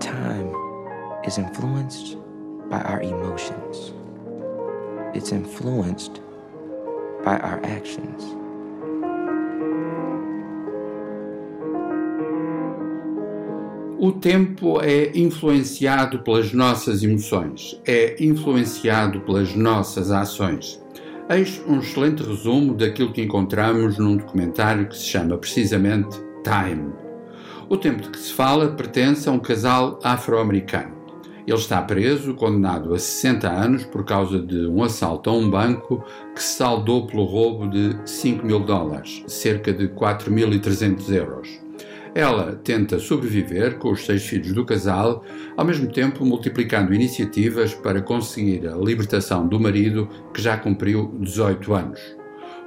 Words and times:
Time 0.00 0.52
is 1.24 1.38
influenced 1.38 2.16
by 2.68 2.80
our 2.82 3.00
emotions. 3.02 3.92
It's 5.14 5.32
influenced 5.32 6.20
by 7.26 7.32
our 7.42 7.60
actions. 7.64 8.36
O 13.98 14.12
tempo 14.12 14.80
é 14.80 15.10
influenciado 15.18 16.20
pelas 16.20 16.52
nossas 16.52 17.02
emoções, 17.02 17.80
é 17.84 18.22
influenciado 18.22 19.20
pelas 19.22 19.54
nossas 19.56 20.12
ações. 20.12 20.80
Eis 21.28 21.60
um 21.66 21.80
excelente 21.80 22.22
resumo 22.22 22.72
daquilo 22.72 23.12
que 23.12 23.22
encontramos 23.22 23.98
num 23.98 24.16
documentário 24.16 24.88
que 24.88 24.96
se 24.96 25.06
chama 25.06 25.36
precisamente 25.36 26.16
Time. 26.44 26.92
O 27.68 27.76
tempo 27.76 28.02
de 28.02 28.10
que 28.10 28.18
se 28.18 28.32
fala 28.32 28.68
pertence 28.68 29.28
a 29.28 29.32
um 29.32 29.40
casal 29.40 29.98
afro-americano. 30.04 30.95
Ele 31.46 31.56
está 31.56 31.80
preso, 31.80 32.34
condenado 32.34 32.92
a 32.92 32.98
60 32.98 33.48
anos 33.48 33.84
por 33.84 34.04
causa 34.04 34.40
de 34.40 34.66
um 34.66 34.82
assalto 34.82 35.30
a 35.30 35.32
um 35.32 35.48
banco 35.48 36.04
que 36.34 36.42
se 36.42 36.56
saldou 36.56 37.06
pelo 37.06 37.24
roubo 37.24 37.68
de 37.70 37.96
5 38.04 38.44
mil 38.44 38.58
dólares, 38.58 39.22
cerca 39.28 39.72
de 39.72 39.86
4.300 39.88 41.08
euros. 41.14 41.66
Ela 42.16 42.58
tenta 42.64 42.98
sobreviver 42.98 43.76
com 43.78 43.92
os 43.92 44.04
seis 44.06 44.26
filhos 44.26 44.52
do 44.52 44.64
casal, 44.64 45.22
ao 45.56 45.64
mesmo 45.64 45.86
tempo 45.86 46.24
multiplicando 46.24 46.94
iniciativas 46.94 47.74
para 47.74 48.00
conseguir 48.00 48.66
a 48.66 48.74
libertação 48.74 49.46
do 49.46 49.60
marido, 49.60 50.08
que 50.32 50.42
já 50.42 50.56
cumpriu 50.56 51.14
18 51.20 51.74
anos. 51.74 52.00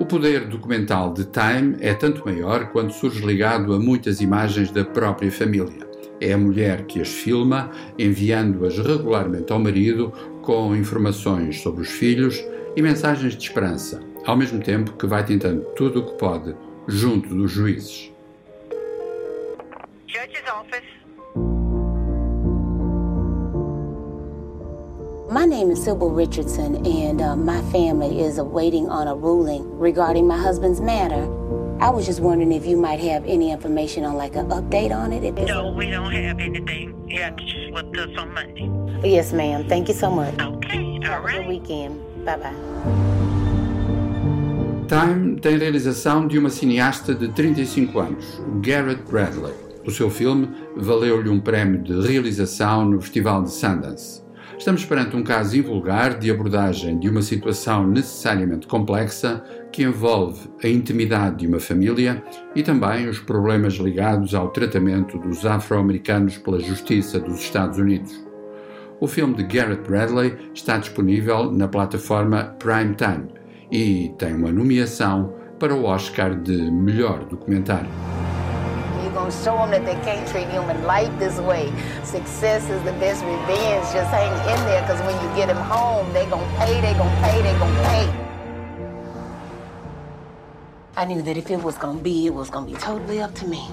O 0.00 0.06
poder 0.06 0.48
documental 0.48 1.12
de 1.12 1.26
Time 1.26 1.76
é 1.78 1.94
tanto 1.94 2.24
maior 2.24 2.72
quanto 2.72 2.94
surge 2.94 3.24
ligado 3.24 3.72
a 3.72 3.78
muitas 3.78 4.20
imagens 4.20 4.70
da 4.70 4.84
própria 4.84 5.30
família. 5.30 5.93
É 6.20 6.32
a 6.32 6.38
mulher 6.38 6.84
que 6.86 7.00
as 7.00 7.08
filma, 7.08 7.70
enviando-as 7.98 8.78
regularmente 8.78 9.52
ao 9.52 9.58
marido 9.58 10.12
com 10.42 10.74
informações 10.74 11.60
sobre 11.60 11.82
os 11.82 11.88
filhos 11.88 12.42
e 12.76 12.82
mensagens 12.82 13.36
de 13.36 13.42
esperança, 13.42 14.00
ao 14.24 14.36
mesmo 14.36 14.60
tempo 14.60 14.92
que 14.92 15.06
vai 15.06 15.24
tentando 15.24 15.62
tudo 15.76 16.00
o 16.00 16.06
que 16.06 16.18
pode 16.18 16.54
junto 16.86 17.34
dos 17.34 17.50
juízes. 17.50 18.12
My 25.30 25.46
name 25.46 25.72
is 25.72 25.82
Sybil 25.82 26.10
Richardson, 26.10 26.86
and 26.86 27.20
uh, 27.20 27.34
my 27.34 27.60
family 27.72 28.20
is 28.20 28.38
awaiting 28.38 28.88
on 28.88 29.08
a 29.08 29.14
ruling 29.16 29.64
regarding 29.78 30.28
my 30.28 30.38
husband's 30.38 30.80
matter. 30.80 31.26
I 31.80 31.90
was 31.90 32.06
just 32.06 32.20
wondering 32.20 32.52
if 32.52 32.64
you 32.66 32.76
might 32.76 33.00
have 33.00 33.24
any 33.26 33.50
information 33.50 34.04
on 34.04 34.14
like 34.16 34.36
an 34.36 34.48
update 34.48 34.94
on 34.94 35.12
it. 35.12 35.22
No, 35.46 35.72
we 35.72 35.90
don't 35.90 36.12
have 36.12 36.38
anything. 36.40 36.94
Just 37.08 37.72
with 37.72 37.98
us 37.98 38.16
on 38.18 38.32
Monday. 38.32 38.70
Yes, 39.08 39.32
ma'am. 39.32 39.68
Thank 39.68 39.88
you 39.88 39.94
so 39.94 40.10
much. 40.10 40.34
Okay, 40.40 40.78
all 40.78 41.02
Have 41.02 41.24
a 41.24 41.28
good 41.28 41.38
right. 41.38 41.48
weekend. 41.48 42.00
Bye 42.24 42.36
bye. 42.38 42.54
Time 44.88 45.36
tem 45.40 45.58
realização 45.58 46.26
de 46.26 46.38
uma 46.38 46.50
cineasta 46.50 47.14
de 47.14 47.28
35 47.28 47.98
anos, 47.98 48.42
Garrett 48.62 49.02
Bradley. 49.10 49.54
O 49.86 49.90
seu 49.90 50.08
filme 50.10 50.48
valeu-lhe 50.76 51.28
um 51.28 51.40
prémio 51.40 51.82
de 51.82 52.00
realização 52.06 52.84
no 52.86 53.00
Festival 53.00 53.42
de 53.42 53.50
Sundance. 53.50 54.23
Estamos 54.64 54.86
perante 54.86 55.14
um 55.14 55.22
caso 55.22 55.58
invulgar 55.58 56.18
de 56.18 56.30
abordagem 56.30 56.98
de 56.98 57.06
uma 57.06 57.20
situação 57.20 57.86
necessariamente 57.86 58.66
complexa 58.66 59.44
que 59.70 59.82
envolve 59.82 60.48
a 60.64 60.66
intimidade 60.66 61.40
de 61.40 61.46
uma 61.46 61.60
família 61.60 62.24
e 62.56 62.62
também 62.62 63.06
os 63.06 63.18
problemas 63.18 63.74
ligados 63.74 64.34
ao 64.34 64.48
tratamento 64.48 65.18
dos 65.18 65.44
afro-americanos 65.44 66.38
pela 66.38 66.58
Justiça 66.60 67.20
dos 67.20 67.40
Estados 67.40 67.76
Unidos. 67.76 68.18
O 68.98 69.06
filme 69.06 69.34
de 69.34 69.42
Garrett 69.42 69.86
Bradley 69.86 70.34
está 70.54 70.78
disponível 70.78 71.52
na 71.52 71.68
plataforma 71.68 72.56
Prime 72.58 72.94
Time 72.94 73.28
e 73.70 74.14
tem 74.16 74.32
uma 74.32 74.50
nomeação 74.50 75.34
para 75.60 75.74
o 75.74 75.84
Oscar 75.84 76.40
de 76.40 76.70
melhor 76.70 77.26
documentário. 77.26 77.90
Going 79.24 79.36
to 79.38 79.42
show 79.42 79.56
them 79.56 79.70
that 79.70 79.86
they 79.86 79.94
can't 80.04 80.28
treat 80.28 80.48
human 80.48 80.84
life 80.84 81.10
this 81.18 81.38
way. 81.38 81.72
Success 82.02 82.68
is 82.68 82.82
the 82.82 82.92
best 83.00 83.24
revenge. 83.24 83.84
Just 83.90 84.10
hang 84.10 84.30
in 84.52 84.66
there 84.66 84.82
because 84.82 85.00
when 85.00 85.14
you 85.24 85.34
get 85.34 85.46
them 85.46 85.56
home, 85.56 86.12
they 86.12 86.26
going 86.26 86.46
to 86.46 86.56
pay, 86.58 86.78
they 86.82 86.92
going 86.92 87.08
to 87.08 87.22
pay, 87.22 87.40
they 87.40 87.58
going 87.58 87.74
to 87.74 87.82
pay. 87.84 88.24
I 90.94 91.06
knew 91.06 91.22
that 91.22 91.38
if 91.38 91.50
it 91.50 91.62
was 91.62 91.78
gonna 91.78 92.00
be, 92.00 92.26
it 92.26 92.34
was 92.34 92.50
gonna 92.50 92.66
be 92.66 92.74
totally 92.74 93.20
up 93.20 93.34
to 93.36 93.48
me. 93.48 93.66